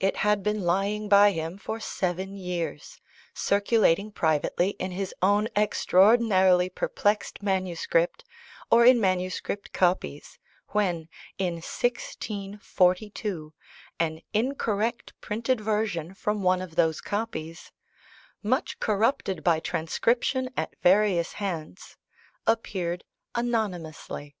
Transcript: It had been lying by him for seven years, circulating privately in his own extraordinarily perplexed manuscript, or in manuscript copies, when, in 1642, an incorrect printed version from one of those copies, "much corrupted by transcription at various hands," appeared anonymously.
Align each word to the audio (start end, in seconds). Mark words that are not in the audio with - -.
It 0.00 0.16
had 0.18 0.42
been 0.42 0.60
lying 0.64 1.08
by 1.08 1.30
him 1.32 1.56
for 1.56 1.80
seven 1.80 2.36
years, 2.36 3.00
circulating 3.32 4.12
privately 4.12 4.76
in 4.78 4.90
his 4.90 5.14
own 5.22 5.48
extraordinarily 5.56 6.68
perplexed 6.68 7.42
manuscript, 7.42 8.22
or 8.70 8.84
in 8.84 9.00
manuscript 9.00 9.72
copies, 9.72 10.38
when, 10.72 11.08
in 11.38 11.54
1642, 11.54 13.54
an 13.98 14.20
incorrect 14.34 15.14
printed 15.22 15.62
version 15.62 16.12
from 16.12 16.42
one 16.42 16.60
of 16.60 16.76
those 16.76 17.00
copies, 17.00 17.72
"much 18.42 18.78
corrupted 18.78 19.42
by 19.42 19.58
transcription 19.58 20.50
at 20.58 20.76
various 20.82 21.32
hands," 21.32 21.96
appeared 22.46 23.04
anonymously. 23.34 24.36